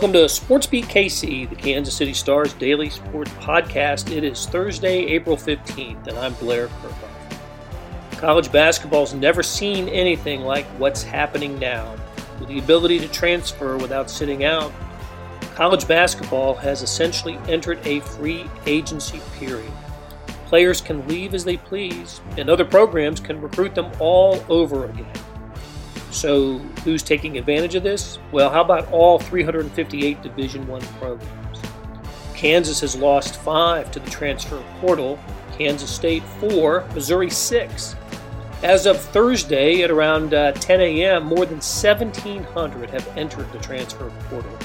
[0.00, 4.10] Welcome to Sports Beat KC, the Kansas City Stars daily sports podcast.
[4.10, 7.38] It is Thursday, April 15th, and I'm Blair Kerkhoff.
[8.12, 11.94] College basketball's never seen anything like what's happening now.
[12.38, 14.72] With the ability to transfer without sitting out,
[15.54, 19.70] college basketball has essentially entered a free agency period.
[20.46, 25.12] Players can leave as they please, and other programs can recruit them all over again.
[26.10, 28.18] So, who's taking advantage of this?
[28.32, 31.60] Well, how about all 358 Division 1 programs?
[32.34, 35.18] Kansas has lost 5 to the transfer portal,
[35.56, 37.94] Kansas State 4, Missouri 6.
[38.62, 44.10] As of Thursday at around uh, 10 a.m., more than 1,700 have entered the transfer
[44.28, 44.58] portal.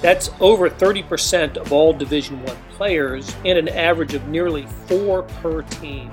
[0.00, 5.62] That's over 30% of all Division 1 players and an average of nearly 4 per
[5.62, 6.10] team.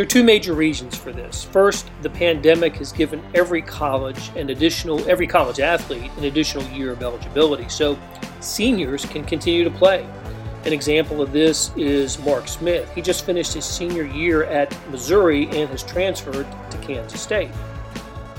[0.00, 1.44] There are two major reasons for this.
[1.44, 6.92] First, the pandemic has given every college an additional every college athlete an additional year
[6.92, 7.68] of eligibility.
[7.68, 7.98] So
[8.40, 10.08] seniors can continue to play.
[10.64, 12.90] An example of this is Mark Smith.
[12.94, 17.50] He just finished his senior year at Missouri and has transferred to Kansas State.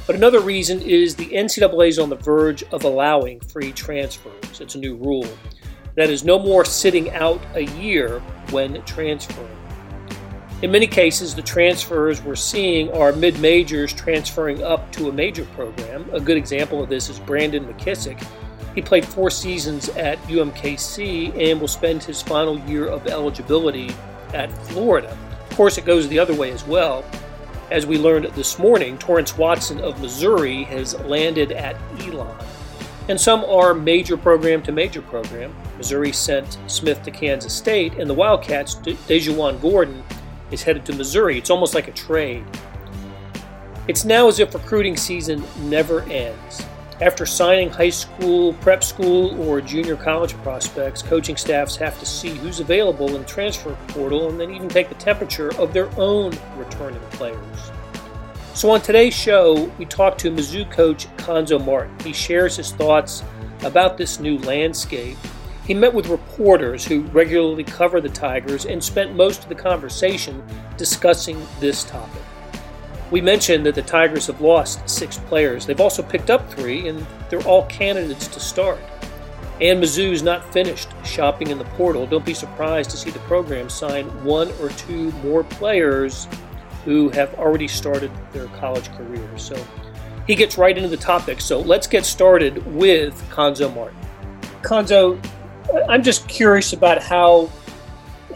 [0.08, 4.62] But another reason is the NCAA is on the verge of allowing free transfers.
[4.62, 5.30] It's a new rule.
[5.94, 9.61] That is no more sitting out a year when transferring.
[10.62, 15.44] In many cases, the transfers we're seeing are mid majors transferring up to a major
[15.56, 16.08] program.
[16.14, 18.24] A good example of this is Brandon McKissick.
[18.76, 23.90] He played four seasons at UMKC and will spend his final year of eligibility
[24.36, 25.18] at Florida.
[25.50, 27.04] Of course, it goes the other way as well.
[27.72, 32.38] As we learned this morning, Torrence Watson of Missouri has landed at Elon.
[33.10, 35.56] And some are major program to major program.
[35.78, 40.04] Missouri sent Smith to Kansas State, and the Wildcats, De- DaJuan Gordon,
[40.52, 41.38] is headed to Missouri.
[41.38, 42.44] It's almost like a trade.
[43.88, 46.64] It's now as if recruiting season never ends.
[47.02, 52.30] After signing high school, prep school, or junior college prospects, coaching staffs have to see
[52.30, 57.02] who's available in transfer portal and then even take the temperature of their own returning
[57.12, 57.72] players.
[58.54, 61.98] So on today's show, we talk to Mizzou coach Cuonzo Martin.
[62.02, 63.24] He shares his thoughts
[63.64, 65.18] about this new landscape
[65.72, 70.44] he met with reporters who regularly cover the Tigers and spent most of the conversation
[70.76, 72.22] discussing this topic.
[73.10, 75.66] We mentioned that the Tigers have lost six players.
[75.66, 78.80] They've also picked up three, and they're all candidates to start.
[79.62, 82.06] And Mizzou's not finished shopping in the portal.
[82.06, 86.28] Don't be surprised to see the program sign one or two more players
[86.84, 89.42] who have already started their college careers.
[89.42, 89.56] So
[90.28, 91.40] he gets right into the topic.
[91.40, 93.98] So let's get started with Cuonzo Martin.
[94.64, 95.18] Cuonzo,
[95.90, 97.50] I'm just curious about how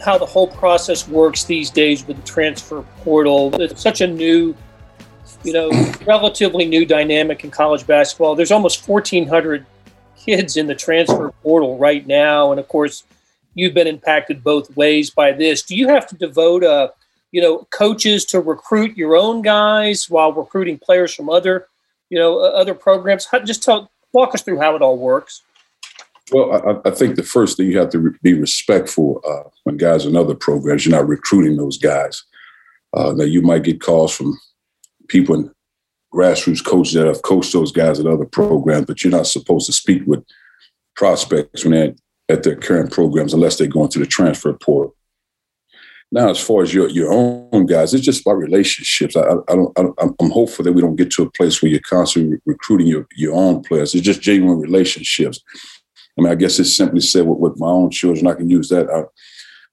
[0.02, 3.50] how the whole process works these days with the transfer portal.
[3.60, 4.54] It's such a new,
[5.42, 5.70] you know,
[6.06, 8.34] relatively new dynamic in college basketball.
[8.34, 9.64] There's almost 1,400
[10.16, 13.04] kids in the transfer portal right now, and of course,
[13.54, 15.62] you've been impacted both ways by this.
[15.62, 16.88] Do you have to devote a, uh,
[17.32, 21.66] you know, coaches to recruit your own guys while recruiting players from other,
[22.10, 23.26] you know, other programs?
[23.26, 25.42] How, just tell, walk us through how it all works.
[26.32, 30.06] Well, I, I, think the first thing you have to be respectful uh, when guys
[30.06, 32.24] in other programs, you're not recruiting those guys.
[32.92, 34.36] Uh, now, you might get calls from
[35.08, 35.52] people in
[36.12, 39.72] grassroots coaches that have coached those guys at other programs, but you're not supposed to
[39.72, 40.24] speak with
[40.96, 41.94] prospects when they're
[42.28, 44.96] at their current programs unless they're going to the transfer portal.
[46.12, 49.16] Now, as far as your your own guys, it's just about relationships.
[49.16, 51.80] I, I, don't, I am hopeful that we don't get to a place where you're
[51.80, 53.94] constantly recruiting your your own players.
[53.94, 55.40] It's just genuine relationships.
[56.18, 58.68] I mean, I guess it's simply said with, with my own children, I can use
[58.70, 58.88] that.
[58.90, 59.04] I,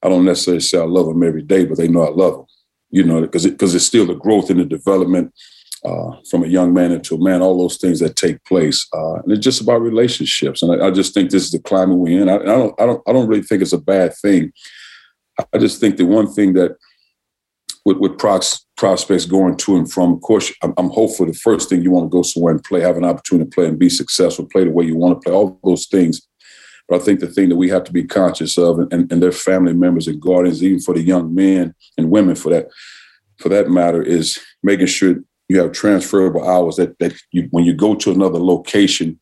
[0.05, 2.45] I don't necessarily say I love them every day, but they know I love them,
[2.91, 5.33] you know, because because it, it's still the growth and the development
[5.85, 8.87] uh, from a young man into a man, all those things that take place.
[8.93, 10.61] Uh, and it's just about relationships.
[10.61, 12.29] And I, I, just think this is the climate we're in.
[12.29, 14.53] I, I, don't, I don't, I don't really think it's a bad thing.
[15.53, 16.77] I just think the one thing that
[17.85, 21.67] with, with prox, prospects going to and from, of course, I'm, I'm, hopeful the first
[21.67, 23.89] thing you want to go somewhere and play, have an opportunity to play and be
[23.89, 26.21] successful, play the way you want to play, all those things
[26.87, 29.31] but I think the thing that we have to be conscious of, and, and, their
[29.31, 32.67] family members and guardians, even for the young men and women, for that
[33.39, 35.15] for that matter, is making sure
[35.47, 36.75] you have transferable hours.
[36.75, 39.19] That that you, when you go to another location,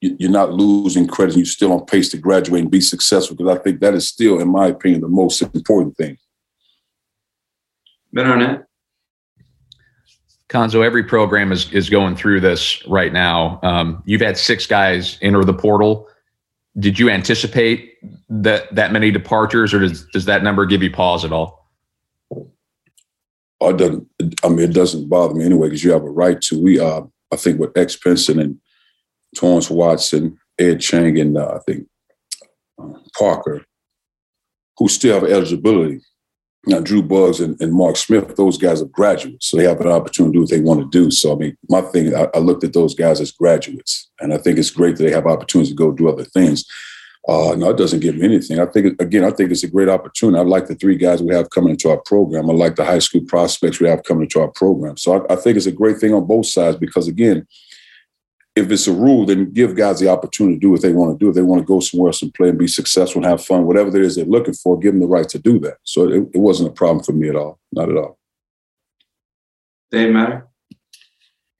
[0.00, 1.36] you, are not losing credit.
[1.36, 3.36] You're still on pace to graduate and be successful.
[3.36, 6.16] Because I think that is still, in my opinion, the most important thing.
[8.12, 8.64] Ben Arnett.
[10.48, 13.58] Cuonzo, every program is is going through this right now.
[13.64, 16.08] Um, you've had six guys enter the portal
[16.78, 17.94] did you anticipate
[18.28, 21.66] that that many departures, or does does that number give you pause at all?
[23.60, 24.06] Oh, it doesn't.
[24.44, 26.62] I mean, it doesn't bother me anyway because you have a right to.
[26.62, 27.02] We, uh,
[27.32, 28.58] I think, with X Pinson and
[29.34, 31.86] Torrence Watson Ed Chang and uh, I think
[32.78, 33.64] uh, Parker,
[34.76, 36.00] who still have eligibility.
[36.68, 39.86] Now, Drew Buggs and, and, Mark Smith, those guys are graduates, so they have an
[39.86, 41.12] opportunity to do what they want to do.
[41.12, 44.38] So, I mean, my thing, I, I looked at those guys as graduates, and I
[44.38, 46.64] think it's great that they have opportunities to go do other things.
[47.28, 48.58] Uh, no, it doesn't give me anything.
[48.58, 50.38] I think, again, I think it's a great opportunity.
[50.38, 52.50] I like the three guys we have coming into our program.
[52.50, 54.96] I like the high school prospects we have coming into our program.
[54.96, 57.46] So I, I think it's a great thing on both sides because, again,
[58.56, 61.22] if it's a rule, then give guys the opportunity to do what they want to
[61.22, 61.28] do.
[61.28, 63.66] If they want to go somewhere else and play and be successful and have fun,
[63.66, 65.76] whatever it is they're looking for, give them the right to do that.
[65.84, 67.60] So it, it wasn't a problem for me at all.
[67.70, 68.18] Not at all.
[69.90, 70.48] Dave Matter?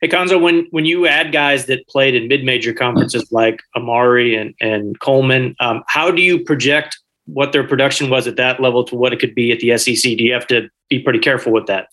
[0.01, 4.55] Hey Cuonzo, when when you add guys that played in mid-major conferences like Amari and
[4.61, 8.95] and Coleman, um, how do you project what their production was at that level to
[8.95, 10.17] what it could be at the SEC?
[10.17, 11.89] Do you have to be pretty careful with that?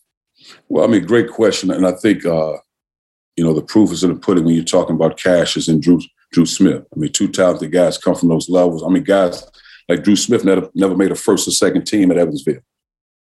[0.68, 2.58] Well, I mean, great question, and I think uh,
[3.36, 6.00] you know, the proof is in the pudding when you're talking about Kassius and Dru
[6.32, 6.86] Dru Smith.
[6.94, 8.84] I mean, two talented guys come from those levels.
[8.84, 9.46] I mean, guys
[9.90, 12.62] like Dru Smith never never made a first or second team at Evansville.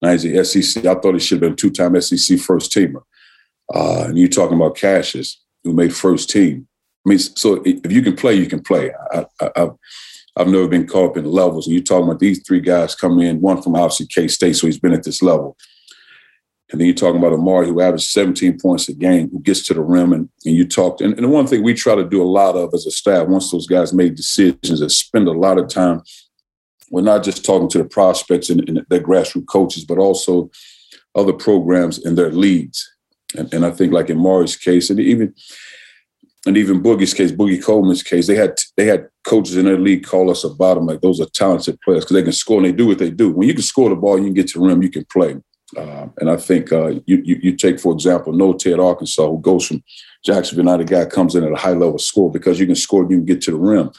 [0.01, 0.85] Now he's the SEC.
[0.85, 3.03] I thought he should have been a two time SEC first teamer.
[3.73, 6.67] Uh, and you're talking about Kassius, who made first team.
[7.05, 8.91] I mean, so if you can play, you can play.
[9.11, 9.69] I, I,
[10.35, 11.67] I've never been caught up in levels.
[11.67, 14.67] And you're talking about these three guys coming in, one from obviously K State, so
[14.67, 15.57] he's been at this level.
[16.71, 19.73] And then you're talking about Amari, who averaged 17 points a game, who gets to
[19.73, 20.13] the rim.
[20.13, 22.55] And, and you talked, and, and the one thing we try to do a lot
[22.55, 26.03] of as a staff, once those guys make decisions, is spend a lot of time.
[26.91, 30.51] We're not just talking to the prospects and, and their grassroots coaches, but also
[31.15, 32.87] other programs and their leads.
[33.35, 35.33] And, and I think, like in Mari's case, and even
[36.45, 40.05] and even Boogie's case, Boogie Coleman's case, they had they had coaches in their league
[40.05, 42.71] call us about them like those are talented players because they can score and they
[42.71, 43.31] do what they do.
[43.31, 45.35] When you can score the ball, you can get to the rim, you can play.
[45.75, 49.67] Uh, and I think uh, you, you, you take, for example, Notae Arkansas, who goes
[49.67, 49.83] from
[50.23, 53.03] Jacksonville, now the guy comes in at a high level score because you can score,
[53.03, 53.91] you can get to the rim.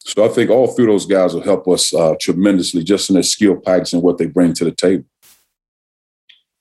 [0.00, 3.14] So I think all three of those guys will help us uh, tremendously just in
[3.14, 5.04] their skill package and what they bring to the table.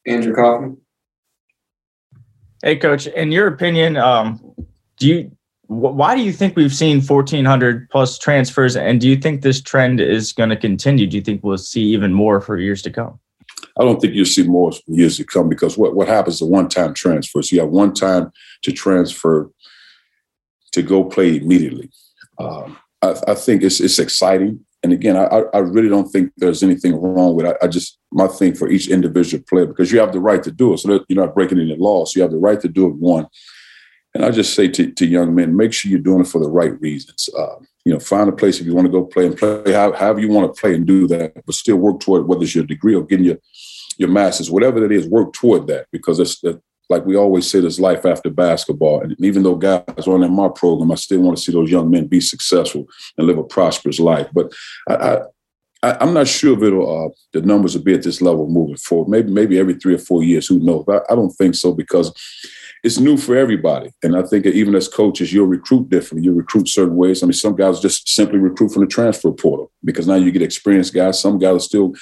[0.06, 0.78] Andrew Kaufman.
[2.64, 3.08] Hey, Coach.
[3.08, 4.40] In your opinion, um,
[4.98, 5.32] do you
[5.72, 10.02] why do you think we've seen 1,400 plus transfers, and do you think this trend
[10.02, 11.08] is going to continue?
[11.08, 13.18] Do you think we'll see even more for years to come?
[13.80, 16.70] I don't think you'll see more years to come because what, what happens a one
[16.70, 17.42] time transfer.
[17.42, 18.32] So you have one time
[18.64, 19.50] to transfer
[20.72, 21.90] to go play immediately.
[22.38, 24.66] Um, I, I, think it's it's exciting.
[24.84, 27.58] And again, I, I really don't think there's anything wrong with it.
[27.62, 30.52] I, I just, my thing for each individual player, because you have the right to
[30.52, 30.80] do it.
[30.80, 32.14] So that you're not breaking any laws.
[32.14, 33.28] So you have the right to do it, one.
[34.14, 36.50] And I just say to, to young men, make sure you're doing it for the
[36.50, 37.30] right reasons.
[37.38, 37.56] Uh,
[37.86, 40.20] you know, find a place if you want to go play and play how, however
[40.20, 42.96] you want to play and do that, but still work toward whether it's your degree
[42.96, 43.38] or getting your
[43.98, 46.42] your master's, whatever it is, work toward that because it's
[46.92, 49.02] like we always say, there's life after basketball.
[49.02, 51.90] And even though guys aren't in my program, I still want to see those young
[51.90, 52.86] men be successful
[53.18, 54.28] and live a prosperous life.
[54.34, 54.52] But
[54.90, 55.22] I,
[55.84, 58.76] I, am not sure if it'll uh, the numbers will be at this level moving
[58.76, 59.08] forward.
[59.08, 60.84] Maybe maybe every three or four years, who knows?
[60.86, 62.12] But I, I don't think so because
[62.84, 63.92] it's new for everybody.
[64.02, 66.26] And I think even as coaches, you'll recruit differently.
[66.26, 67.22] You recruit certain ways.
[67.22, 70.42] I mean, some guys just simply recruit from the transfer portal because now you get
[70.42, 71.20] experienced guys.
[71.20, 71.94] Some guys still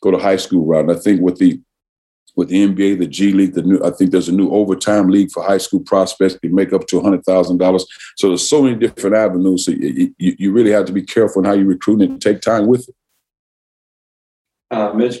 [0.00, 0.88] go to high school route.
[0.88, 1.60] And I think with the
[2.36, 5.30] with the NBA, the G League, the new I think there's a new overtime league
[5.30, 6.36] for high school prospects.
[6.42, 7.86] You make up to hundred thousand dollars.
[8.16, 9.66] So there's so many different avenues.
[9.66, 12.40] So you, you, you, really have to be careful in how you recruit and take
[12.40, 12.94] time with it.
[14.70, 15.20] Uh, Mitch.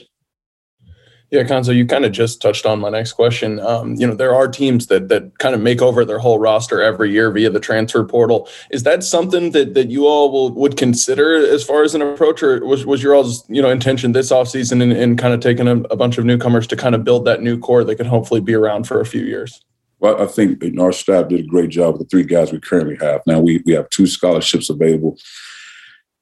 [1.30, 3.58] Yeah, Cuonzo, you kind of just touched on my next question.
[3.58, 6.80] Um, you know, there are teams that that kind of make over their whole roster
[6.80, 8.48] every year via the transfer portal.
[8.70, 12.42] Is that something that that you all will, would consider as far as an approach,
[12.42, 15.66] or was, was your all's you know intention this offseason in, in kind of taking
[15.66, 18.40] a, a bunch of newcomers to kind of build that new core that could hopefully
[18.40, 19.60] be around for a few years?
[19.98, 22.96] Well, I think our staff did a great job with the three guys we currently
[23.00, 23.22] have.
[23.26, 25.18] Now we we have two scholarships available.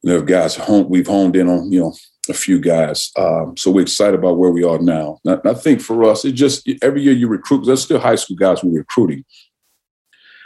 [0.05, 1.95] We have guys home, we've honed in on, you know,
[2.29, 3.11] a few guys.
[3.17, 5.19] Um, so we're excited about where we are now.
[5.25, 7.65] And I think for us, it just every year you recruit.
[7.65, 9.25] There's still high school guys we're recruiting,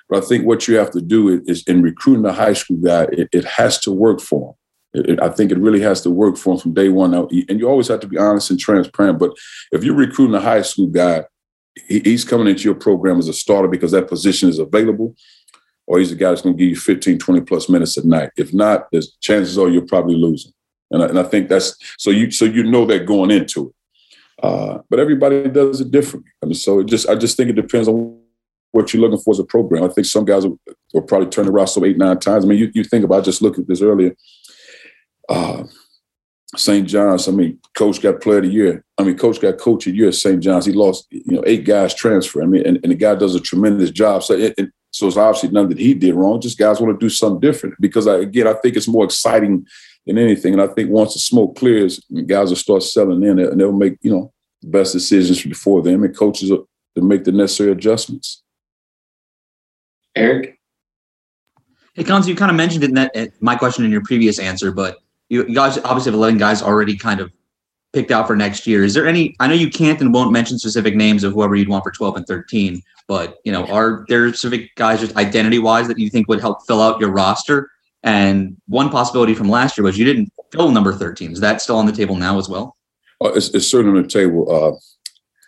[0.08, 3.04] but I think what you have to do is, in recruiting a high school guy,
[3.12, 4.50] it, it has to work for
[4.94, 5.04] him.
[5.04, 7.12] It, I think it really has to work for him from day one.
[7.12, 9.18] And you always have to be honest and transparent.
[9.18, 9.32] But
[9.72, 11.24] if you're recruiting a high school guy,
[11.86, 15.14] he, he's coming into your program as a starter because that position is available
[15.86, 18.30] or he's a guy that's going to give you 15, 20 plus minutes a night.
[18.36, 20.52] If not, there's chances are you're probably losing.
[20.90, 23.74] And I, and I think that's so you so you know that going into it.
[24.42, 26.30] Uh, but everybody does it differently.
[26.42, 28.20] I mean, so it just I just think it depends on
[28.72, 29.84] what you're looking for as a program.
[29.84, 30.60] I think some guys will,
[30.92, 32.44] will probably turn the roster eight, nine times.
[32.44, 34.14] I mean, you, you think about I just looked at this earlier.
[35.28, 35.64] Uh,
[36.54, 36.86] St.
[36.86, 38.84] John's, I mean, coach got player of the year.
[38.98, 40.40] I mean, coach got coach of the year at St.
[40.40, 40.66] John's.
[40.66, 42.42] He lost, you know, eight guys transfer.
[42.42, 44.22] I mean, and, and the guy does a tremendous job.
[44.22, 46.40] So it, it, So it's obviously nothing that he did wrong.
[46.40, 49.66] Just guys want to do something different because I, again, I think it's more exciting
[50.06, 50.52] than anything.
[50.52, 53.98] And I think once the smoke clears, guys will start selling in and they'll make,
[54.02, 54.32] you know,
[54.62, 58.42] the best decisions before them and coaches will, to make the necessary adjustments.
[60.14, 60.58] Eric?
[61.94, 64.70] Hey, Cons, you kind of mentioned it in that my question in your previous answer,
[64.72, 64.98] but
[65.28, 67.30] you, you guys obviously have 11 guys already kind of
[67.92, 68.84] picked out for next year.
[68.84, 69.34] Is there any?
[69.40, 72.16] I know you can't and won't mention specific names of whoever you'd want for 12
[72.16, 76.28] and 13, but you know, are there specific guys just identity wise that you think
[76.28, 77.70] would help fill out your roster?
[78.06, 81.32] And one possibility from last year was you didn't fill number 13.
[81.32, 82.76] Is that still on the table now as well?
[83.22, 84.80] Uh, it's, it's, certainly on the table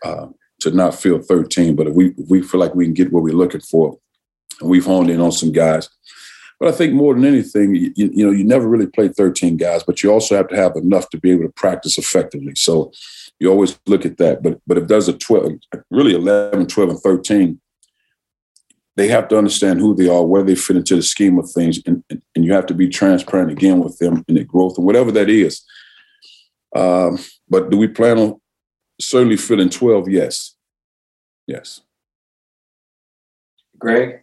[0.04, 0.26] uh, uh,
[0.60, 3.22] to not fill 13, but if we if we feel like we can get what
[3.22, 3.96] we're looking for,
[4.60, 5.88] and we've honed in on some guys
[6.58, 9.84] but I think more than anything, you, you, know, you never really play 13 guys,
[9.84, 12.54] but you also have to have enough to be able to practice effectively.
[12.56, 12.90] So
[13.38, 14.42] you always look at that.
[14.42, 15.52] But but if there's a 12,
[15.90, 17.60] really 11, 12, and 13,
[18.96, 21.78] they have to understand who they are, where they fit into the scheme of things,
[21.86, 24.86] and, and, and you have to be transparent again with them in their growth and
[24.86, 25.62] whatever that is.
[26.74, 28.40] Um, but do we plan on
[28.98, 30.08] certainly filling 12?
[30.08, 30.54] Yes.
[31.46, 31.82] Yes.
[33.78, 34.22] Greg?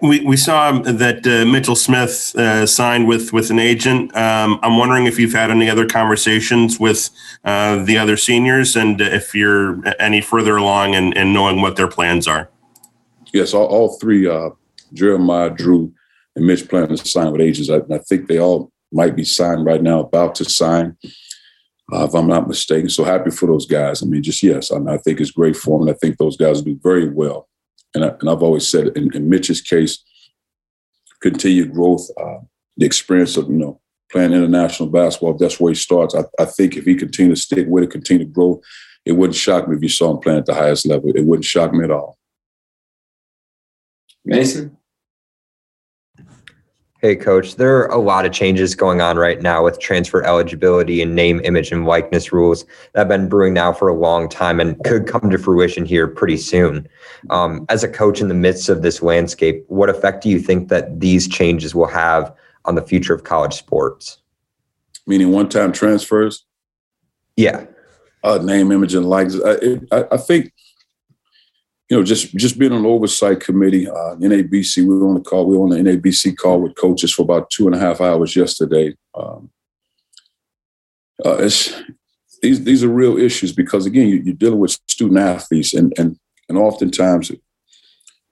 [0.00, 4.16] we, we saw that uh, Mitchell Smith uh, signed with with an agent.
[4.16, 7.10] Um, I'm wondering if you've had any other conversations with
[7.44, 11.88] uh, the other seniors, and if you're any further along in, in knowing what their
[11.88, 12.48] plans are.
[13.34, 14.50] Yes, all, all three, uh,
[14.94, 15.92] Jeremiah, Dru,
[16.36, 17.70] and Mitch, plan to sign with agents.
[17.70, 20.96] I, I, think they all might be signed right now, about to sign,
[21.92, 22.90] uh, if I'm not mistaken.
[22.90, 24.02] So happy for those guys.
[24.02, 25.88] I mean, just yes, I, mean, I think it's great for them.
[25.88, 27.48] I think those guys do very well
[27.96, 30.04] and, I, I've always said in, in Mitch's case,
[31.20, 32.38] continued growth, uh,
[32.76, 33.80] the experience of you know
[34.12, 35.34] playing international basketball.
[35.34, 36.14] That's where he starts.
[36.14, 38.60] I, I think if he continue to stick with it, continue to grow,
[39.04, 41.10] it wouldn't shock me if you saw him playing at the highest level.
[41.10, 42.18] It wouldn't shock me at all.
[44.24, 44.76] Mason.
[47.06, 51.00] Hey, coach, there are a lot of changes going on right now with transfer eligibility
[51.00, 54.58] and name, image, and likeness rules that have been brewing now for a long time
[54.58, 56.88] and could come to fruition here pretty soon.
[57.30, 60.68] Um, as a coach in the midst of this landscape, what effect do you think
[60.68, 62.34] that these changes will have
[62.64, 64.18] on the future of college sports?
[65.06, 66.44] Meaning one time transfers?
[67.36, 67.66] Yeah.
[68.24, 69.40] Uh, name, image, and likeness.
[69.44, 70.52] I, I, I think
[71.88, 75.20] you know, just just being on the oversight committee, uh, NABC, we were on the
[75.20, 75.46] call.
[75.46, 78.34] We were on the NABC call with coaches for about two and a half hours
[78.34, 78.96] yesterday.
[79.14, 79.50] Um,
[81.24, 81.72] uh, it's,
[82.42, 86.18] these these are real issues because again, you, are dealing with student athletes, and and
[86.48, 87.40] and oftentimes it,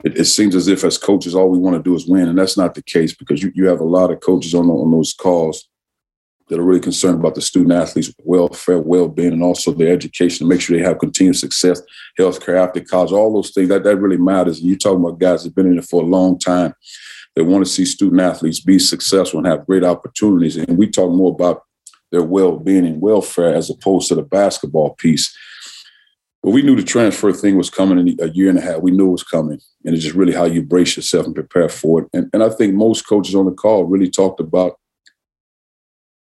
[0.04, 2.56] it, seems as if as coaches all we want to do is win, and that's
[2.56, 5.68] not the case because you, you have a lot of coaches on on those calls
[6.48, 10.48] that are really concerned about the student athletes' welfare, well-being, and also their education to
[10.48, 11.80] make sure they have continued success,
[12.18, 13.68] healthcare after college, all those things.
[13.68, 14.58] That that really matters.
[14.60, 16.74] And you're talking about guys that've been in it for a long time.
[17.34, 20.56] They want to see student athletes be successful and have great opportunities.
[20.56, 21.62] And we talk more about
[22.12, 25.36] their well-being and welfare as opposed to the basketball piece.
[26.42, 28.82] But we knew the transfer thing was coming in a year and a half.
[28.82, 29.58] We knew it was coming.
[29.84, 32.08] And it's just really how you brace yourself and prepare for it.
[32.12, 34.78] And, and I think most coaches on the call really talked about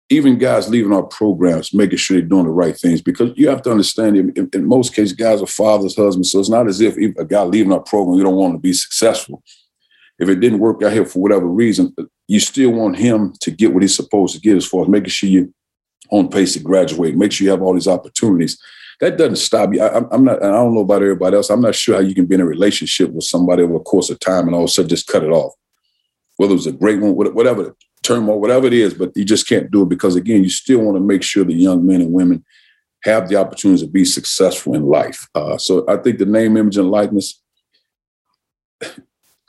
[0.10, 3.62] even guys leaving our programs, making sure they're doing the right things because you have
[3.64, 6.32] to understand in, in, most cases, guys are fathers, husbands.
[6.32, 8.74] So it's not as if a guy leaving our program, you don't want to be
[8.74, 9.44] successful.
[10.18, 11.94] If it didn't work out here for whatever reason,
[12.28, 15.10] you still want him to get what he's supposed to get as far as making
[15.10, 15.50] sure you're
[16.10, 18.58] on pace to graduate, make sure you have all these opportunities.
[19.02, 19.82] That doesn't stop you.
[19.82, 21.50] I, am not, I don't know about everybody else.
[21.50, 24.10] I'm not sure how you can be in a relationship with somebody over a course
[24.10, 25.54] of time and all of a sudden just cut it off.
[26.38, 27.76] Whether it was a great one, whatever
[28.08, 30.96] turmoil, whatever it is, but you just can't do it because again, you still want
[30.96, 32.44] to make sure the young men and women
[33.04, 35.28] have the opportunity to be successful in life.
[35.36, 37.42] Uh, so I think the name, image, and likeness,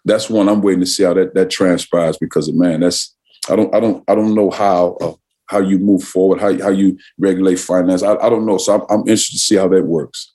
[0.05, 3.15] that's one I'm waiting to see how that that transpires because man, that's
[3.49, 5.15] I don't I don't I don't know how uh,
[5.47, 8.03] how you move forward, how how you regulate finance.
[8.03, 8.59] I, I don't know.
[8.59, 10.35] So I'm, I'm interested to see how that works.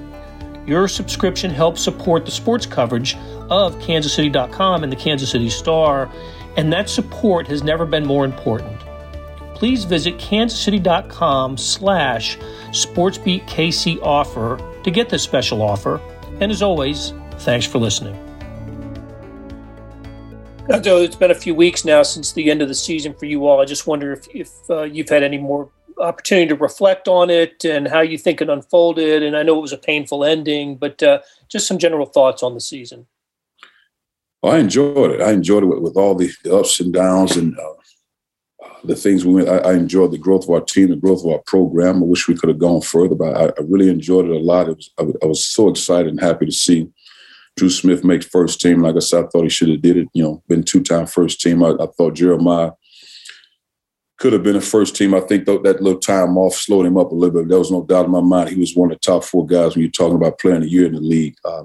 [0.65, 3.15] Your subscription helps support the sports coverage
[3.49, 6.09] of kansascity.com and the Kansas City Star,
[6.57, 8.81] and that support has never been more important
[9.61, 12.35] please visit kansascity.com slash
[12.71, 16.01] sportsbeatkc offer to get this special offer.
[16.39, 18.15] And as always, thanks for listening.
[20.81, 23.45] So it's been a few weeks now since the end of the season for you
[23.45, 23.61] all.
[23.61, 25.69] I just wonder if, if uh, you've had any more
[25.99, 29.23] opportunity to reflect on it and how you think it unfolded.
[29.23, 31.19] And I know it was a painful ending, but uh,
[31.49, 33.07] just some general thoughts on the season.
[34.41, 35.21] Well, I enjoyed it.
[35.21, 37.73] I enjoyed it with, with all the, ups and downs and uh,
[38.83, 41.31] the things we went, I, I, enjoyed the growth of our team, the growth of
[41.31, 41.97] our program.
[42.01, 44.69] I wish we could have gone further, but I, I really enjoyed it a lot.
[44.69, 46.89] It was, I, I, was so excited and happy to see
[47.57, 48.81] Dru Smith make first team.
[48.81, 50.07] Like I said, I thought he should have did it.
[50.13, 51.63] You know, been two time first team.
[51.63, 52.71] I, thought Jeremiah
[54.21, 55.13] could have been a first team.
[55.13, 57.49] I think that little time off slowed him up a little bit.
[57.49, 59.75] There was no doubt in my mind he was one of the top four guys
[59.75, 61.63] when you're talking about playing a year in the league uh,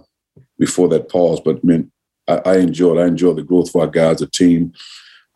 [0.59, 1.41] before that pause.
[1.41, 1.85] But I
[2.29, 2.99] I, I enjoyed.
[2.99, 4.73] I enjoyed the growth of our guys, the team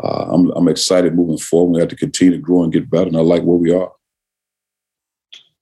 [0.03, 1.75] uh, I'm, I'm excited moving forward.
[1.75, 3.93] We have to continue to grow and get better, and I like where we are.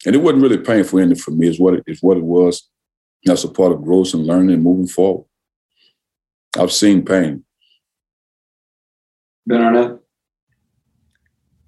[0.07, 1.49] And it wasn't really painful ending for me.
[1.49, 2.69] Is what it is what it was.
[3.25, 5.27] That's a part of growth and learning and moving forward.
[6.57, 7.45] I've seen pain.
[9.45, 9.98] Ben Arnett.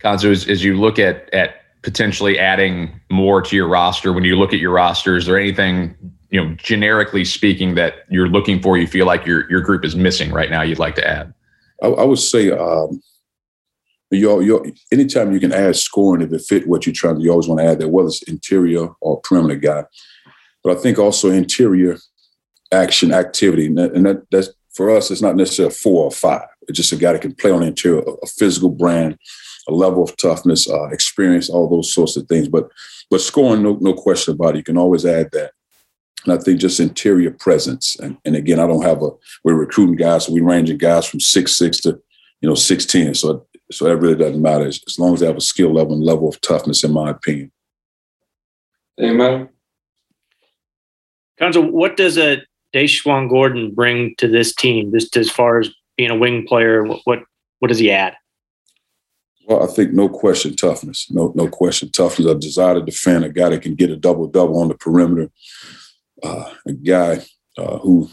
[0.03, 4.37] Cuonzo, as, as you look at at potentially adding more to your roster, when you
[4.37, 5.95] look at your roster, is there anything
[6.31, 8.79] you know, generically speaking, that you're looking for?
[8.79, 10.63] You feel like your your group is missing right now.
[10.63, 11.35] You'd like to add.
[11.83, 13.03] I, I would say um,
[14.11, 17.31] you you anytime you can add scoring if it fit what you're trying to, you
[17.31, 19.85] always want to add that, whether it's interior or perimeter guy.
[20.63, 21.97] But I think also interior
[22.71, 25.11] action activity, and, that, and that, that's for us.
[25.11, 26.47] It's not necessarily four or five.
[26.69, 29.19] It's just a guy that can play on the interior, a, a physical brand,
[29.69, 32.49] a level of toughness, uh, experience, all those sorts of things.
[32.49, 32.69] But
[33.11, 34.59] but scoring, no no question about it.
[34.59, 35.53] You can always add that.
[36.25, 37.97] And I think just interior presence.
[37.99, 39.11] And, and again, I don't have a,
[39.43, 42.01] we're recruiting guys, so we ranging guys from six six to,
[42.41, 43.17] you know, 6'10.
[43.17, 45.95] So, so that really doesn't matter as, as long as they have a skill level
[45.95, 47.51] and level of toughness, in my opinion.
[49.01, 49.49] Amen.
[51.41, 52.43] Cuonzo, what does a
[52.75, 56.85] DaJuan Gordon bring to this team, just as far as being a wing player?
[56.85, 57.21] What, what,
[57.61, 58.15] what does he add?
[59.51, 61.11] Well, I think no question toughness.
[61.11, 62.29] No, no question toughness.
[62.29, 65.29] A desire to defend, a guy that can get a double double on the perimeter
[66.23, 67.21] uh, a guy
[67.59, 68.09] uh, who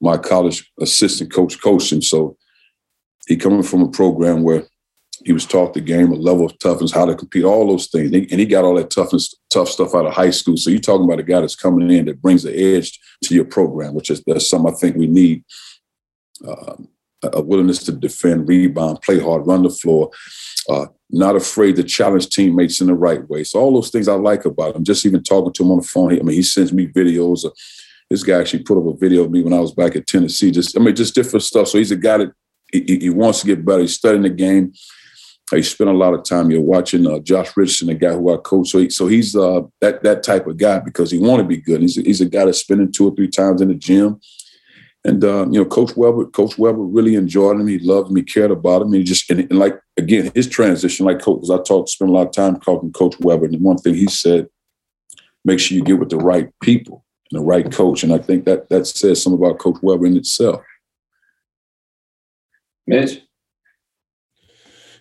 [0.00, 2.02] my college assistant coach coached him.
[2.02, 2.36] So
[3.26, 4.64] he coming from a program where
[5.24, 8.10] he was taught the game, a level of toughness, how to compete, all those things.
[8.12, 10.56] And he got all that toughness, tough stuff out of high school.
[10.56, 13.44] So you're talking about a guy that's coming in that brings the edge to your
[13.44, 15.44] program, which is that's something I think we need.
[16.46, 16.76] Uh,
[17.22, 20.10] a willingness to defend, rebound, play hard, run the floor,
[20.68, 23.44] uh, not afraid to challenge teammates in the right way.
[23.44, 24.84] So all those things I like about him.
[24.84, 26.12] Just even talking to him on the phone.
[26.12, 27.44] I mean, he sends me videos.
[27.44, 27.52] Of,
[28.08, 30.50] this guy actually put up a video of me when I was back at Tennessee.
[30.50, 31.68] Just I mean, just different stuff.
[31.68, 32.32] So he's a guy that
[32.72, 33.80] he, he wants to get better.
[33.80, 34.72] He's studying the game.
[35.50, 38.36] He spent a lot of time here watching uh, Josh Richardson, the guy who I
[38.36, 38.68] coach.
[38.68, 41.56] So, he, so he's uh, that that type of guy because he want to be
[41.56, 41.80] good.
[41.80, 44.20] He's a, he's a guy that's spending two or three times in the gym.
[45.04, 47.66] And uh, you know, Coach Weber, Coach Weber really enjoyed him.
[47.66, 48.16] He loved him.
[48.16, 48.92] He cared about him.
[48.92, 52.26] He just and, and like again, his transition, like Coach, I talked, spent a lot
[52.26, 54.48] of time talking Coach Weber, and one thing he said,
[55.44, 58.02] make sure you get with the right people and the right coach.
[58.02, 60.62] And I think that that says something about Coach Weber in itself.
[62.86, 63.22] Mitch.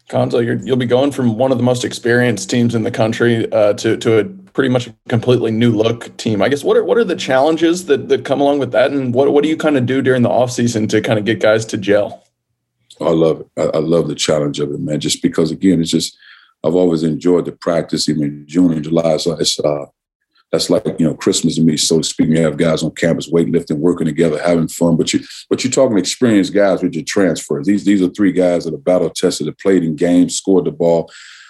[0.10, 3.52] Cuonzo, you will be going from one of the most experienced teams in the country
[3.52, 4.24] uh, to to a
[4.60, 6.42] pretty much a completely new look team.
[6.42, 9.14] I guess what are what are the challenges that that come along with that, and
[9.14, 11.40] what what do you kind of do during the off season to kind of get
[11.40, 12.26] guys to gel?
[13.00, 13.48] I love it.
[13.56, 15.00] I, I, love the challenge of it, man.
[15.00, 16.18] Just because again, it's just
[16.66, 19.16] I've always enjoyed the practice, even June and July.
[19.16, 19.86] So it's uh,
[20.52, 22.28] that's like you know Christmas to me, so to speak.
[22.28, 24.98] You have guys on campus weightlifting, working together, having fun.
[24.98, 27.66] But you but you're talking experienced guys with your transfers.
[27.66, 30.72] These these are three guys that are battle tested, that played in games, scored the
[30.72, 31.10] ball.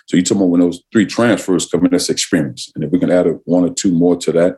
[0.09, 2.71] So you talking about when those three transfers come in, that's experience.
[2.73, 4.57] And if we can add a, one or two more to that,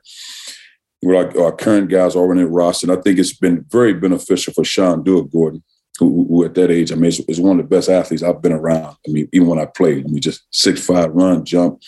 [1.02, 4.54] with our, our current guys already in roster, and I think it's been very beneficial
[4.54, 5.62] for Sean Durugordon,
[6.00, 8.42] who, who, at that age, I mean, is, is, one of the best athletes I've
[8.42, 8.96] been around.
[9.06, 11.82] I mean, even when I played, I mean, just six five, run, jump,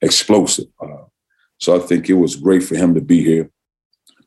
[0.00, 0.68] explosive.
[0.82, 1.04] Uh,
[1.58, 3.50] so I think it was great for him to be here.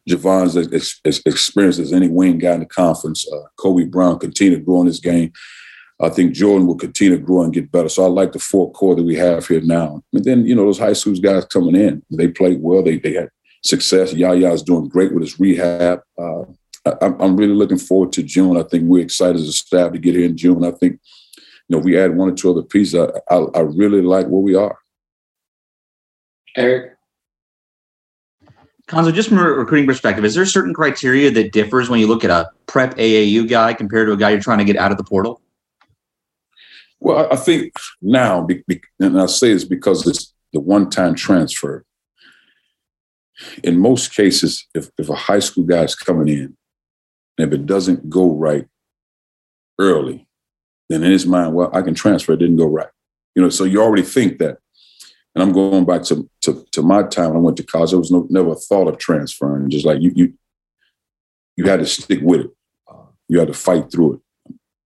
[0.08, 3.28] Javon's as, as experienced as any wing guy in the conference.
[3.28, 5.34] Uh, Kobe Brown continued to grow in this game.
[6.04, 7.88] I think Jordan will continue to grow and get better.
[7.88, 10.04] So I like the four core that we have here now.
[10.12, 12.84] And then, you know, those high schools guys coming in, they played well.
[12.84, 13.30] They, they had
[13.64, 14.14] success.
[14.14, 16.02] Yaya is doing great with his rehab.
[16.18, 16.44] Uh,
[16.86, 18.58] I, am really looking forward to June.
[18.58, 20.66] I think we're excited as a staff to get here in June.
[20.66, 21.00] I think,
[21.70, 22.96] you know, we add one or two other pieces.
[22.96, 24.78] I, I, I really like where we are.
[26.58, 26.98] Eric.
[28.90, 32.08] Cuonzo, just from a recruiting perspective, is there a certain criteria that differs when you
[32.08, 34.92] look at a prep AAU guy compared to a guy you're trying to get out
[34.92, 35.42] of the portal?
[37.04, 38.48] Well, I think now,
[38.98, 41.84] and I say this because it's the one-time transfer.
[43.62, 46.56] In most cases, if, if a high school guy is coming in,
[47.38, 48.66] and if it doesn't go right
[49.78, 50.26] early,
[50.88, 52.32] then in his mind, well, I can transfer.
[52.32, 52.88] It didn't go right.
[53.36, 54.60] You know, so you already think that.
[55.36, 57.90] And I'm going back to to, to my time when I went to college.
[57.90, 59.70] There was no, never thought of transferring.
[59.72, 60.34] Just like you, you,
[61.58, 62.52] you had to stick with it.
[63.28, 64.20] You had to fight through it.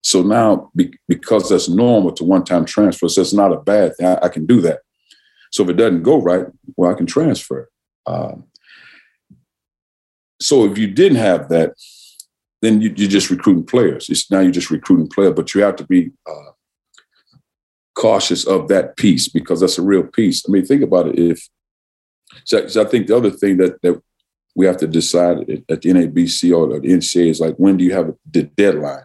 [0.04, 4.06] So now, be, because that's normal to one-time transfer, so it's not a bad thing.
[4.06, 4.82] I, I, can do that.
[5.52, 7.70] So if it doesn't go right, well, I can transfer.
[8.06, 8.44] Um,
[10.42, 11.74] so if you didn't have that,
[12.62, 14.10] then you, are just recruiting players.
[14.10, 16.52] It's now you're just recruiting players, but you have to be uh,
[17.96, 20.44] cautious of that piece because that's a real piece.
[20.48, 21.20] I mean, think about it.
[21.20, 21.48] If
[22.46, 24.02] so, so I think the other thing that that
[24.56, 27.94] we have to decide at the NABC or the NCAA is like when do you
[27.94, 29.04] have the deadline?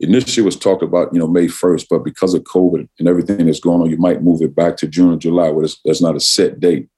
[0.00, 3.60] Initially was talked about, you know, May 1st, but because of COVID and everything that's
[3.60, 6.20] going on, you might move it back to June or July, where that's not a
[6.20, 6.88] set date.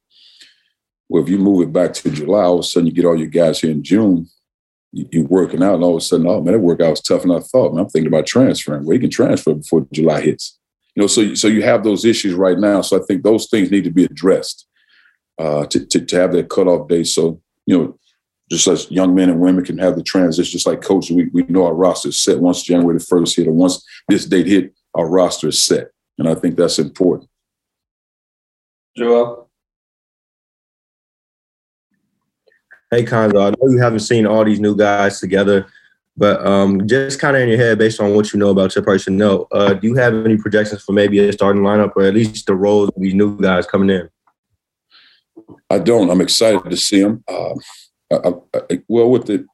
[1.09, 3.19] Well, if you move it back to July, all of a sudden you get all
[3.19, 4.29] your guys here in June,
[4.93, 7.27] you, are working out, and all of a sudden, oh man, that workout was tougher
[7.27, 7.73] than I thought.
[7.73, 8.85] Man, I'm thinking about transferring.
[8.85, 10.59] Well, you can transfer before July hits.
[10.95, 12.83] You know, so so you have those issues right now.
[12.83, 14.67] So I think those things need to be addressed
[15.39, 17.07] uh, to, to to have that cutoff date.
[17.07, 17.99] So you know,
[18.53, 21.43] just as young men and women can have the transition, just like coach, we, we
[21.45, 24.75] know our roster is set once January the 1st hit, or once this date hit,
[24.95, 25.89] our roster is set.
[26.19, 27.31] And I think that's important.
[28.95, 29.49] Joel?
[32.91, 35.67] Hey, Cuonzo, I know you haven't seen all these new guys together,
[36.15, 38.85] but um, just kind of in your head, based on what you know about your
[38.85, 42.45] personnel, uh, do you have any projections for maybe a starting lineup or at least
[42.45, 44.11] the roles of these new guys coming in?
[45.71, 46.11] I don't.
[46.11, 47.25] I'm excited to see them.
[47.27, 47.55] Uh,
[48.13, 49.47] I, I, well, with the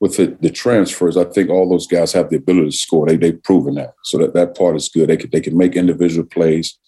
[0.00, 3.06] with the, the transfers, I think all those guys have the ability to score.
[3.06, 5.08] They they've proven that, so that that part is good.
[5.08, 6.78] They can they can make individual plays.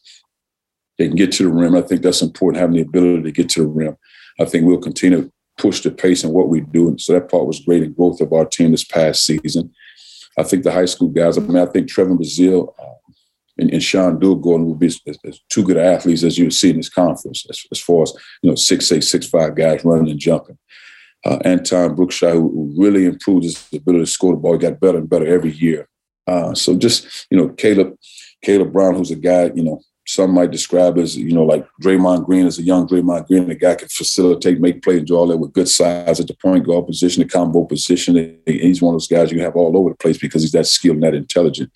[0.98, 1.74] They can get to the rim.
[1.74, 3.96] I think that's important, having the ability to get to the rim.
[4.38, 6.88] I think we'll continue to push the pace in what we do.
[6.88, 9.72] And so that part was great in growth of our team this past season.
[10.38, 12.94] I think the high school guys, I mean, I think Trevor Brazile uh,
[13.60, 16.76] and, and Sean Gordon will be as, as, two good athletes as you see in
[16.76, 20.18] this conference, as, as far as you know, six eight, six five guys running and
[20.18, 20.58] jumping.
[21.24, 24.98] Uh, Anton Brookshire, who really improved his ability to score the ball, he got better
[24.98, 25.88] and better every year.
[26.26, 27.96] Uh, so just you know, Kaleb,
[28.44, 32.26] Kaleb Brown, who's a guy you know some might describe as you know like Draymond
[32.26, 35.36] Green as a young Draymond Green, the guy can facilitate, make plays, do all that
[35.36, 38.40] with good size at the point guard position, the combo position.
[38.46, 40.96] He's one of those guys you have all over the place because he's that skilled
[40.96, 41.70] and that intelligent.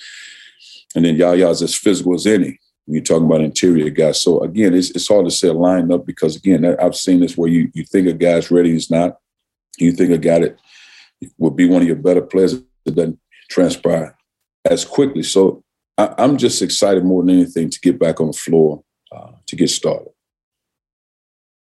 [0.95, 2.59] And then Yaya's as physical as any.
[2.87, 4.21] When you're talking about interior guys.
[4.21, 7.49] So again, it's, it's hard to say a lineup because again, I've seen this where
[7.49, 9.17] you you think a guy's ready, he's not.
[9.79, 10.59] You think a guy that
[11.39, 14.17] would be one of your better players, it doesn't transpire
[14.69, 15.23] as quickly.
[15.23, 15.65] So
[15.97, 19.57] I, am just excited more than anything to get back on the floor uh, to
[19.57, 20.09] get started.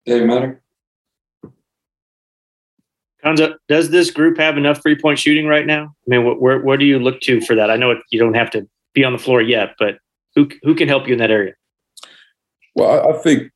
[0.05, 0.61] Dave Matter.
[3.23, 5.83] Cuonzo, does this group have enough three point shooting right now?
[5.85, 7.71] I mean, where where do you look to for that?
[7.71, 9.97] I know it, you don't have to be on the floor yet, but
[10.35, 11.53] who who can help you in that area?
[12.75, 13.51] Well, I, I think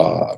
[0.00, 0.36] uh,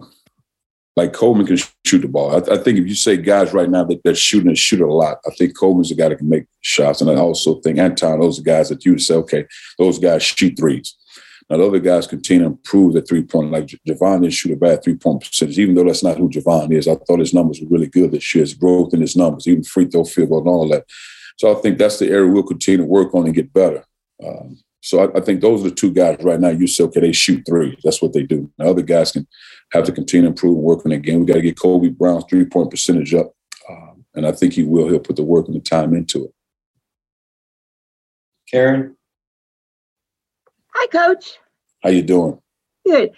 [0.97, 2.33] like Coleman can shoot the ball.
[2.33, 4.93] I, I, think if you say guys right now that they're shooting and shoot a
[4.93, 8.21] lot, I think Coleman's the guy that can make shots, and I also think Anton,
[8.21, 9.47] those are guys that you would say, okay,
[9.79, 10.97] those guys shoot threes.
[11.49, 13.51] Now the other guys continue to improve the three point.
[13.51, 16.73] Like Javon didn't shoot a bad three point percentage, even though that's not who Javon
[16.73, 16.87] is.
[16.87, 18.43] I thought his numbers were really good this year.
[18.43, 20.85] His growth in his numbers, even free throw, field goal, and all that.
[21.39, 23.85] So I think that's the area we'll continue to work on and get better.
[24.27, 26.49] Um, so I, I, think those are the two guys right now.
[26.49, 27.79] You say, okay, they shoot three.
[27.85, 28.51] That's what they do.
[28.59, 29.27] Now other guys can
[29.73, 31.21] have to continue to improve and work on the game.
[31.21, 33.35] We got to get Kobe Brown's three point percentage up,
[33.69, 34.89] um, and I think he will.
[34.89, 36.35] He'll put the work and the time into it.
[38.51, 38.97] Karen.
[40.75, 41.39] Hi, Coach.
[41.83, 42.41] How you doing?
[42.87, 43.11] Good.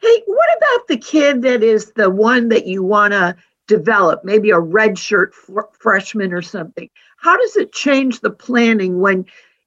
[0.00, 4.24] Hey, what about the kid that is the one that you want to develop?
[4.24, 6.88] Maybe a redshirt f- freshman or something.
[7.18, 9.24] How does it change the planning when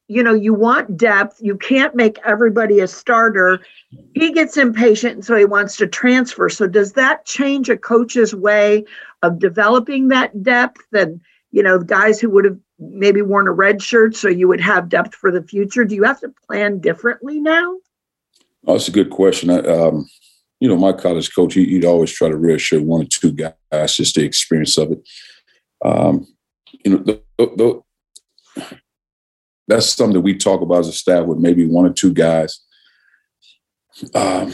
[0.10, 1.38] you know, you want depth.
[1.40, 3.60] You can't make everybody a starter.
[4.16, 6.50] He gets impatient, and so he wants to transfer.
[6.50, 8.86] So, does that change a coach's way
[9.22, 10.82] of developing that depth?
[10.94, 14.62] And, you know, guys who would have maybe worn a red shirt so you would
[14.62, 15.86] have depth for the future?
[15.86, 17.78] Do you have to plan differently now?
[18.66, 19.52] Oh, that's a good question.
[19.52, 20.10] I, um,
[20.60, 23.96] you know, my college coach, he, would always try to reassure one or two guys,
[23.96, 25.08] just the experience of it.
[25.86, 26.26] Um,
[26.84, 27.82] you know, the, the, the,
[29.70, 32.60] that's something that we talk about as a staff with maybe one or two guys.
[34.16, 34.54] Um,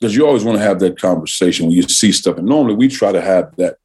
[0.00, 2.36] because you always want to have that conversation when you see stuff.
[2.36, 3.76] And normally we try to have that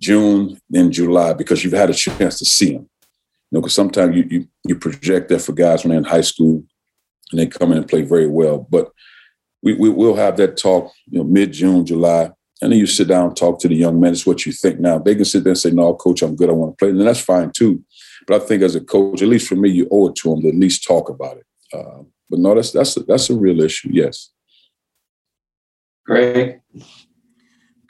[0.00, 2.88] June, then July, because you've had a chance to see them.
[3.50, 6.22] You know, because sometimes you, you you project that for guys when they're in high
[6.22, 6.64] school
[7.30, 8.66] and they come in and play very well.
[8.70, 8.90] But
[9.62, 13.08] we, we will have that talk, you know, mid June, July, and then you sit
[13.08, 14.12] down and talk to the young men.
[14.12, 14.98] It's what you think now.
[14.98, 16.50] They can sit there and say, "No, coach, I'm good.
[16.50, 17.82] I want to play," and that's fine too.
[18.28, 20.42] But I think as a coach, at least for me, you owe it to them
[20.42, 21.46] to at least talk about it.
[21.72, 23.88] Uh, but no, that's that's a, that's a real issue.
[23.90, 24.30] Yes.
[26.04, 26.60] Great.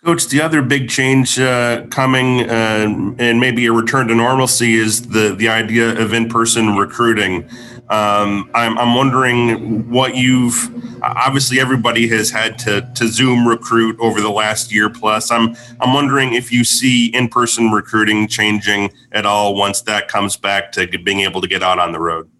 [0.04, 5.08] Coach, the other big change uh, coming uh, and maybe a return to normalcy is
[5.08, 7.48] the the idea of in person recruiting.
[7.90, 10.70] Um, I'm, I'm wondering what you've
[11.02, 15.30] obviously everybody has had to to Zoom recruit over the last year plus.
[15.30, 20.36] I'm I'm wondering if you see in person recruiting changing at all once that comes
[20.36, 22.30] back to being able to get out on the road.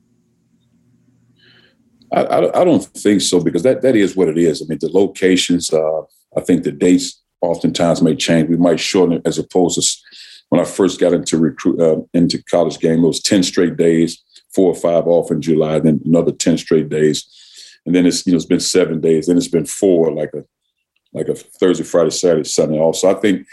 [2.13, 4.63] I, I, don't think so because that that is what it is.
[4.63, 5.73] I mean, the locations.
[5.73, 6.03] Uh,
[6.37, 8.49] I think the dates oftentimes may change.
[8.49, 12.43] We might shorten it as opposed to when I first got into recruit uh, into
[12.51, 13.03] college game.
[13.03, 14.23] Was ten straight days,
[14.55, 17.25] four or five off in July, then another ten straight days,
[17.87, 19.27] and then it's you know it's been seven days.
[19.27, 20.45] Then it's been four, like a
[21.13, 22.79] like a Thursday, Friday, Saturday, Sunday.
[22.79, 22.87] off.
[22.87, 23.47] Also, I think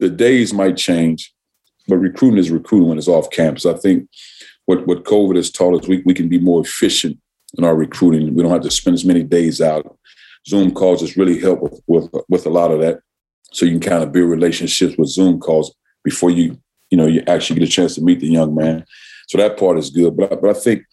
[0.00, 1.34] the days might change,
[1.86, 3.66] but recruiting is recruiting when it's off campus.
[3.66, 4.08] I think
[4.66, 7.18] what what COVID has taught us, we we can be more efficient
[7.56, 8.34] in our recruiting.
[8.34, 9.98] We don't have to spend as many days out
[10.48, 13.00] Zoom calls has really helped with, with with a lot of that.
[13.52, 16.58] So you can kind of build relationships with Zoom calls before you
[16.90, 18.84] you know you actually get a chance to meet the young man.
[19.28, 20.16] So that part is good.
[20.16, 20.84] But I, but I think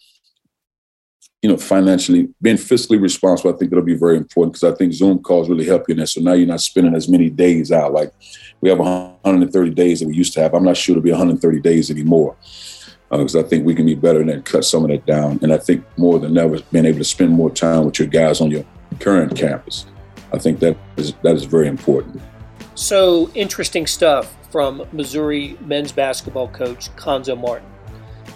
[1.42, 4.92] you know financially being fiscally responsible, I think that'll be very important because I think
[4.92, 6.08] Zoom calls really help you in that.
[6.08, 7.92] So now you're not spending as many days out.
[7.92, 8.12] Like
[8.60, 10.54] we have 130 days that we used to have.
[10.54, 12.36] I'm not sure it'll be 130 days anymore
[13.10, 15.38] because uh, I think we can be better than cut some of that down.
[15.42, 18.40] And I think more than ever, being able to spend more time with your guys
[18.40, 18.64] on your
[19.00, 19.86] current campus.
[20.32, 22.20] I think that is that is very important.
[22.74, 27.68] So interesting stuff from Missouri men's basketball coach Cuonzo Martin.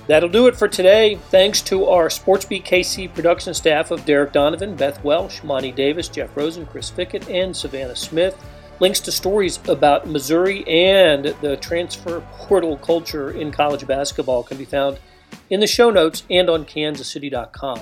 [0.07, 1.17] That'll do it for today.
[1.31, 6.37] Thanks to our SportsBeat KC production staff of Derek Donovan, Beth Welsh, Monty Davis, Jeff
[6.37, 8.37] Rosen, Chris Fickett, and Savannah Smith.
[8.81, 14.65] Links to stories about Missouri and the transfer portal culture in college basketball can be
[14.65, 14.99] found
[15.51, 17.81] in the show notes and on kansascity.com.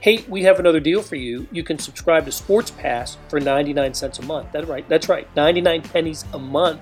[0.00, 1.46] Hey, we have another deal for you.
[1.52, 4.48] You can subscribe to Sports Pass for 99 cents a month.
[4.50, 4.88] That's right.
[4.88, 5.28] That's right.
[5.36, 6.80] 99 pennies a month.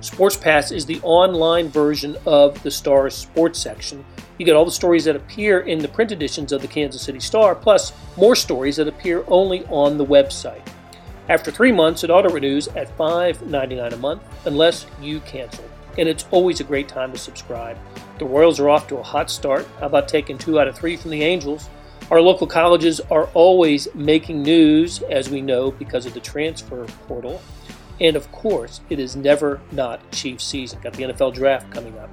[0.00, 4.04] Sports Pass is the online version of the Star's sports section.
[4.36, 7.18] You get all the stories that appear in the print editions of the Kansas City
[7.18, 10.60] Star, plus more stories that appear only on the website.
[11.30, 15.64] After three months, it auto renews at $5.99 a month unless you cancel.
[15.96, 17.78] And it's always a great time to subscribe.
[18.18, 19.66] The Royals are off to a hot start.
[19.80, 21.70] How about taking two out of three from the Angels?
[22.10, 27.40] Our local colleges are always making news, as we know, because of the transfer portal.
[28.00, 30.80] And of course, it is never not Chiefs season.
[30.82, 32.10] Got the NFL draft coming up.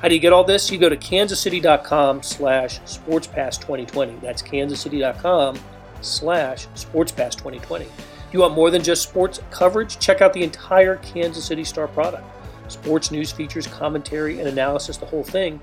[0.00, 0.70] How do you get all this?
[0.70, 4.20] You go to kansascity.com slash sportspass2020.
[4.20, 5.58] That's kansascity.com
[6.00, 7.88] slash sportspass2020.
[8.32, 9.98] You want more than just sports coverage?
[9.98, 12.24] Check out the entire Kansas City Star product.
[12.68, 15.58] Sports news features, commentary, and analysis, the whole thing.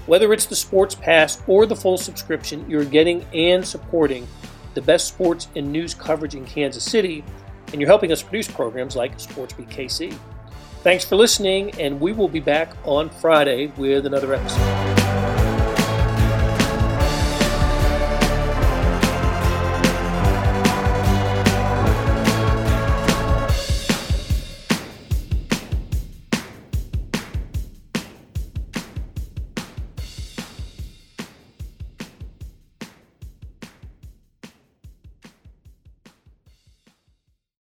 [0.08, 4.28] whether it's the Sports Pass or the full subscription, you're getting and supporting
[4.74, 7.24] the best sports and news coverage in Kansas City,
[7.72, 10.13] and you're helping us produce programs like SportsBeat KC.
[10.84, 15.01] Thanks for listening, and we will be back on Friday with another episode.